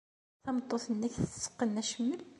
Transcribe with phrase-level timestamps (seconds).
[0.43, 2.21] Tameṭṭut-nnek tetteqqen acemmel?